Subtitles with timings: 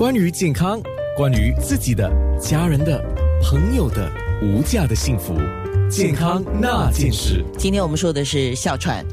[0.00, 0.80] 关于健康，
[1.14, 2.10] 关于自己的、
[2.40, 3.04] 家人的、
[3.42, 4.10] 朋友的
[4.42, 5.34] 无价的幸福，
[5.90, 7.44] 健康那件事。
[7.58, 9.04] 今天我们说的是哮喘。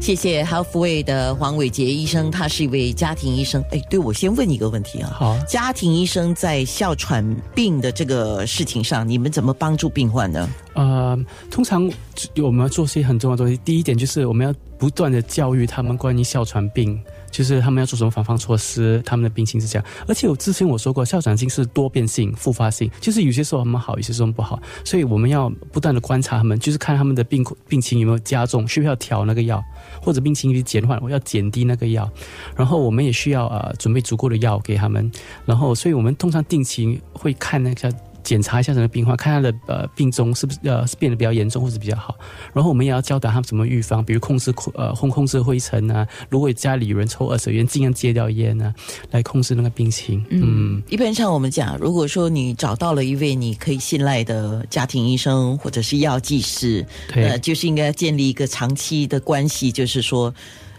[0.00, 3.60] 谢谢 Healthway 的黄伟杰医生，他是一位家庭医生。
[3.72, 5.10] 哎，对，我先问一个问题啊。
[5.12, 10.48] 好，家庭医生在哮喘病的这个事情上，你们怎么帮助病患呢？
[10.74, 11.18] 呃，
[11.50, 11.90] 通常
[12.36, 13.58] 我们要做些很重要的东西。
[13.64, 16.96] 第一点就是我们要不断的教育他们关于哮喘病。
[17.30, 19.84] 就是他们要做什么防范措施，他们的病情是这样。
[20.06, 24.60] 而且我之前我说过，哮喘病是多变性、复发性，就是有些时候他们好，有些时候不好。
[24.84, 29.62] 所以我们要不断的观察他们，就是看他们的病病情有没有加重，需不需要调那个药，
[30.00, 32.10] 或者病情有减缓，我要减低那个药。
[32.56, 35.10] 然后我们也需要呃准备足够的药给他们。
[35.44, 37.92] 然后，所以我们通常定期会看那个。
[38.26, 42.16] 检查一下整个病患，看他的呃病中是不是呃是变得比较严重或者比较好。
[42.52, 46.04] 然后我们也要教导他们怎么预防，比如控制呃控控制灰尘啊。
[46.28, 48.74] 如果家里有人抽二手烟，尽量戒掉烟啊，
[49.12, 50.26] 来控制那个病情。
[50.30, 60.34] 嗯，一般上我们讲，如果说你找到了一位你可以信赖的家庭医生或者是药剂师，呃，就是应该建立一个长期的关系，就是说。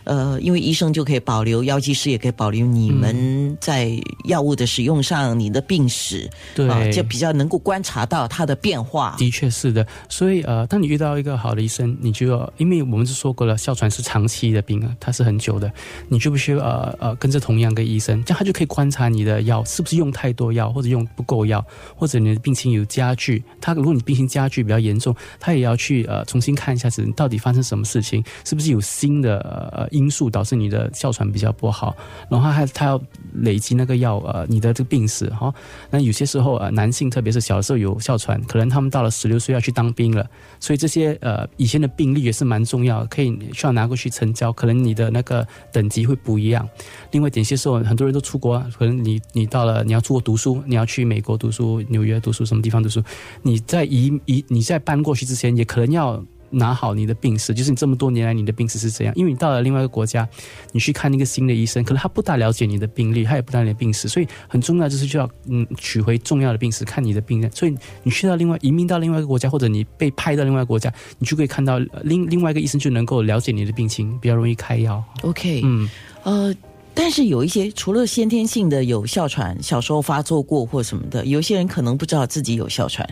[0.07, 3.91] 呃，因为医生就可以保留，药剂师也可以保留你们在
[4.23, 9.15] 药物的使用上，你的病史，对，就比较能够观察到它的变化。
[9.17, 15.69] 的确是的，所以呃，当你遇到一个好的医生，你就要，因为我们是说过了，哮喘是长期的病啊，它是很久的，
[16.07, 21.61] 你就必须呃呃跟着同样的医生，这样他就可以观察你的药是不是用太多药，或者用不够药，
[21.97, 23.43] 或者你的病情有加剧。
[23.59, 29.39] 他如果你病情加剧比较严重，他也要去呃重新看一下子你到底发生什么事情，是不是有新的
[29.75, 29.85] 呃。
[29.97, 31.95] 因素导致你的哮喘比较不好，
[32.29, 33.01] 然后还他要
[33.33, 35.51] 累积那个药，呃，你的这个病史哈。
[35.89, 40.23] 那有些时候呃，男性特别是小时候有哮喘，可能他们到了十六岁要去当兵了，
[40.59, 46.67] 所以这些呃以前的病例也是蛮重要，可以需要拿过去成交，可能你的那个等级会不一样。
[47.11, 53.01] 另外，有些时候很多人都出国，可能你你到了你要出国读书，你要去美国读书、纽约读书什么地方读书，
[53.41, 56.23] 你在移移你在搬过去之前，也可能要。
[56.49, 59.13] 拿好你的病史，就是你这么多年来你的病史是怎样？
[59.15, 60.27] 因为你到了另外一个国家，
[60.71, 67.51] 你去看那个新的医生，可能他不大了解你的病历，他也不大了解病史，所以很重要就是就要嗯取回重要的病史，看你的病人。
[67.51, 75.03] 所以你去到另外移民到另外一个国家，或者你被派到另外一个国家，你就可以看到另另外一个医生就能够了解你的病情，比较容易开药。
[75.23, 75.89] OK，嗯，
[76.23, 76.55] 呃。
[76.99, 83.07] 但是有一些除了先天性的有哮喘，小时候发作过或什么的，有些人可能不知道自己有哮喘，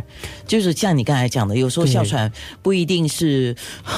[0.48, 2.32] 就是像你刚才讲的，有时候哮喘
[2.64, 3.56] 不一定是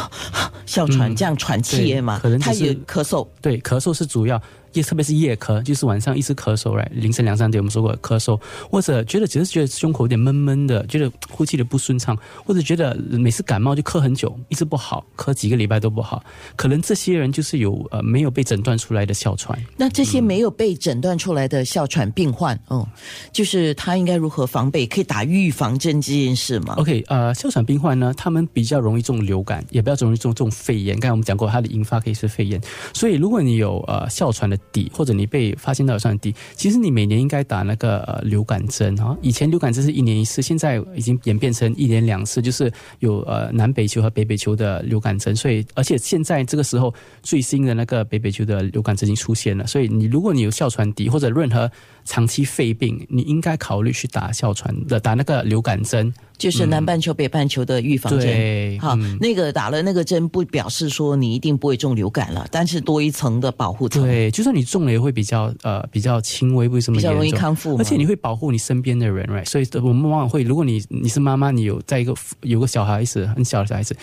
[0.68, 4.40] 哮喘这样喘气嘛，可能他也咳嗽，对，咳嗽是主要。
[4.74, 8.40] 夜特别是夜咳，就是晚上一直咳嗽，来凌晨两三点我们说过咳嗽，
[8.70, 16.24] 或者觉得只是觉得胸口有点闷闷的，觉得呼吸的不顺畅，或者觉得每次感冒就咳很久，一直不好，咳几个礼拜都不好，
[16.56, 19.58] 可能这些人就是有呃没有被诊断出来的哮喘。
[19.78, 22.88] 那这些没有被诊断出来的哮喘病患，哦，
[23.32, 24.86] 就是他应该如何防备？
[24.86, 31.00] 可以打预防针这件事吗？OK，呃，哮喘病患呢，他们比较容易中流感，也比较容易中这种肺炎。
[31.00, 32.62] 刚才我们讲过，它的引发可以是肺炎，
[32.94, 34.57] 所以如果你有呃哮喘的。
[34.72, 39.16] 底或者你被发现到有上底，其实你每年应该打那个呃流感针啊。
[39.22, 45.36] 以前流感针是一年一次，现在已经演变成一年两次，就是有呃南北球和北北球的流感针。
[45.36, 49.66] 所以而且现在这个时候最新的那个北北球的流感针已经出现了。
[49.68, 51.70] 所以你如果你有哮喘底或者任何
[52.06, 56.14] 长期肺病，你应该考虑去打哮喘的打那个流感针。
[56.38, 64.04] 就是南半球、北半球的预防针，好，那个打了那个针不表示说你一定不会中流感了，但是多一层的保护层。
[64.04, 67.76] 对，就算你中了也会比较呃比较轻微，为什么比较容易康复？
[67.78, 69.44] 而且你会保护你身边的人，right？
[69.44, 73.94] 所以我们往往会，如果你你是妈妈，你有在一个有个小孩子很小的小孩子。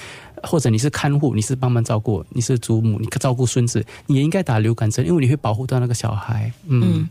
[0.47, 6.53] 或者你是看护，你是帮忙照顾，你是祖母，你照顾孙子，你也应该打流感针，因为你会保护到那个小孩。
[6.66, 7.09] 嗯，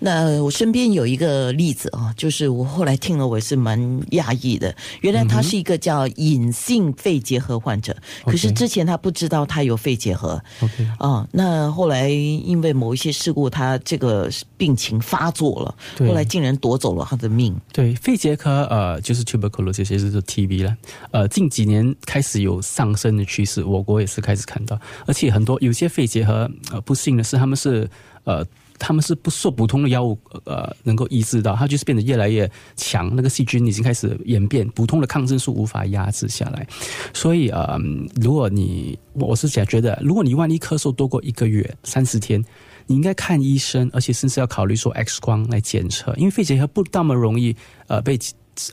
[0.00, 3.78] 那我身边有一个例子啊，就是我后来听了，我是蛮
[4.10, 4.74] 讶异的。
[5.02, 10.42] 原来他是一个叫隐性肺结核患者，可是之前他不知道他有肺结核。
[10.60, 17.54] OK，啊，那后来因为某一些事故，他这个病情发作了，后来竟然夺走了他的命。
[17.72, 20.76] 对，肺结核呃，就是 tuberculosis，就是 TB 了。
[21.12, 22.60] 呃，近几年开始有。
[22.72, 27.86] 上升的趋势，我国也是开始看到，而且很多有些肺结核，呃，不幸的是，他们是
[28.24, 28.42] 呃，
[28.78, 36.66] 他们是不受普通的药物呃能够医治到，它就是变得越来越强，那个细菌已经开始演变，普通的抗生素无法压制下来，
[37.12, 37.78] 所以呃，
[38.22, 42.42] 如果你我是想觉得，如果你万一咳嗽多过一个月三十天，
[42.86, 47.54] 你应该看医生，而且甚至要考虑说 X 光来检测，因为肺结核不那么容易
[47.88, 48.18] 呃被。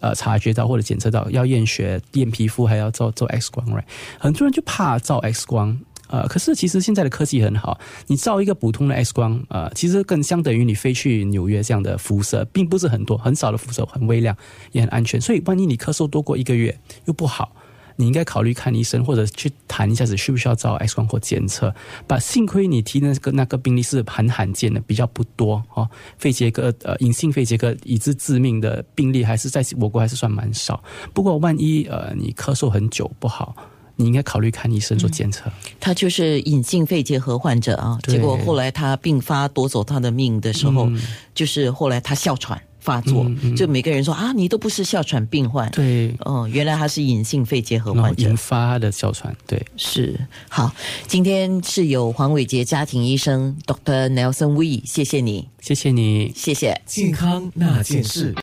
[0.02, 3.84] 呃，察觉到或者检测到要验血、验皮肤，还要做做 X 光，right？
[4.20, 14.36] 很多人就怕照 X 光，呃，可是其实现在的科技很好，你照一个普通的 X 光，呃，其实更相等于你飞去纽约这样的辐射，并不是很多，很少的辐射，很微量，
[14.72, 15.20] 也很安全。
[15.20, 17.56] 所以万一你咳嗽多过一个月又不好。
[18.00, 21.76] 你应该考虑看医生，或者去谈一下子需不需要照 X 光或检测。
[22.08, 25.86] 把幸亏你提那个那个病例是很罕见的，比较不多哦。
[26.18, 30.82] 肺结核呃隐性肺结核以致致命的病例还是在我国还是算蛮少。
[31.14, 33.54] 不过万一呃你咳嗽很久不好，
[33.98, 35.52] 你应该考虑看医生做检测。
[35.78, 40.90] 他就是隐性肺结核患者啊，结果后来他病发夺走他的命的时候，
[41.36, 42.58] 就是后来他哮喘。
[42.90, 48.28] 发作，就每个人说啊，你都不是哮喘病患，对，哦，原来他是隐性肺结核患者。
[48.28, 50.20] 引发的哮喘，对，是
[50.50, 50.74] 好。
[51.06, 54.10] 今天是有黄伟杰家庭医生 Dr.
[54.10, 56.82] Nelson Wee，谢谢你，谢谢你，谢谢。
[56.88, 58.34] 健康那件事。